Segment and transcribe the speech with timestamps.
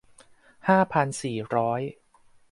[0.67, 1.81] ห้าพันสี่ร้อย